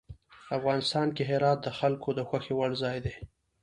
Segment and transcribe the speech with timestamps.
[0.57, 3.13] افغانستان کې هرات د خلکو د خوښې وړ ځای دی.